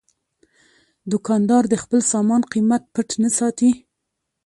دوکاندار 1.11 1.63
د 1.69 1.75
خپل 1.83 1.99
سامان 2.11 2.41
قیمت 2.53 2.83
پټ 2.93 3.09
نه 3.23 3.29
ساتي. 3.37 3.71